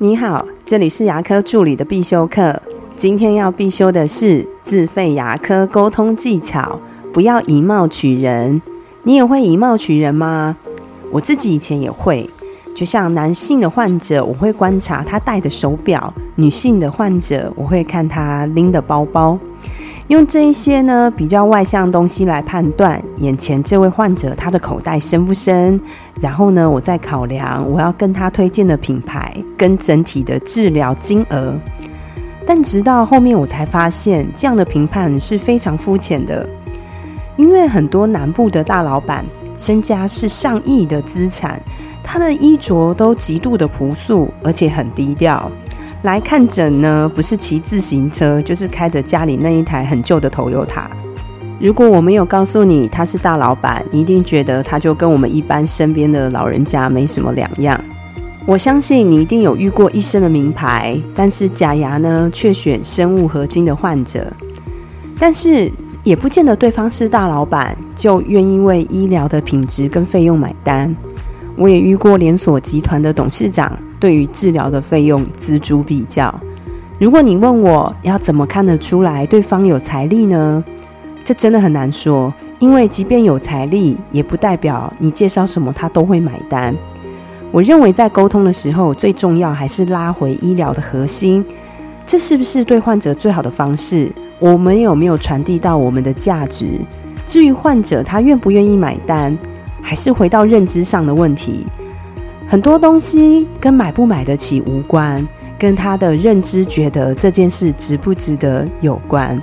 [0.00, 2.62] 你好，这里是牙科助理的必修课。
[2.94, 6.78] 今天要必修的是自费牙科沟通技巧，
[7.12, 8.62] 不要以貌取人。
[9.02, 10.56] 你也会以貌取人吗？
[11.10, 12.30] 我自己以前也会，
[12.76, 15.98] 就像男性的患者，我会观察他戴的手表；
[16.36, 19.36] 女性的患者，我会看他拎的包包。
[20.08, 25.78] 用这一些呢比较外向东西来判断眼前这位患者他的口袋深不深，
[26.18, 31.54] 然后呢，我再考量我要跟他推荐的品牌跟整体的治疗金额。
[32.46, 36.48] 但直到后面我才发现，这样的评判是非常肤浅的，
[37.36, 39.22] 因为很多南部的大老板
[39.58, 41.60] 身家是上亿的资产，
[42.02, 45.52] 他的衣着都极度的朴素，而且很低调。
[46.02, 50.88] 来看诊呢，不是骑自行车，就是开着家里那一台很旧的头油塔。
[51.58, 57.78] 如果我没有告诉你他是大老板，你一定觉得他就跟我们一般身边的老人家没什么两样。
[58.46, 64.32] 我相信你一定有遇过一身的名牌，但是假牙呢却选生物合金的患者。
[65.18, 65.68] 但是
[66.04, 70.94] 也不见得对方是大老板就愿意为医疗的品质跟费用买单。
[71.56, 73.76] 我也遇过连锁集团的董事长。
[74.00, 76.32] 对于治疗的费用锱铢比较，
[76.98, 80.62] 如果你问我要怎么看得出来对方有财力呢？
[81.24, 86.74] 这真的很难说，因为即便有财力，也不代表你介绍什么他都会买单。
[87.50, 91.44] 我认为在沟通的时候，最重要还是拉回医疗的核心，
[92.06, 94.10] 这是不是对患者最好的方式？
[94.38, 96.66] 我们有没有传递到我们的价值？
[97.26, 99.36] 至于患者他愿不愿意买单，
[99.82, 101.66] 还是回到认知上的问题。
[102.50, 105.26] 很多东西跟买不买得起无关，
[105.58, 109.38] 跟他的认知觉得这件事值不值得有关。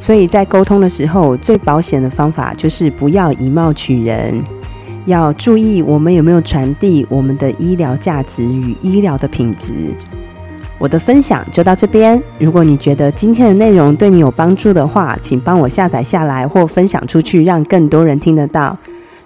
[0.00, 4.42] 所以在沟通的时候，最保险的方法就是不要以貌取人，
[5.06, 9.72] 要注意我们有没有传递我们的医疗价值与医疗的品质。
[10.78, 12.20] 我的分享就到这边。
[12.40, 18.76] 如果你觉得今天的内容对你有帮助的话，请帮我下载下来或分享出去，让更多人听得到。